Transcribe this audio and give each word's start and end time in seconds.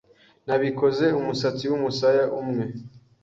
Nabikoze 0.47 1.05
numusatsi 1.11 1.63
wumusaya 1.71 2.23
umwe 2.41 2.65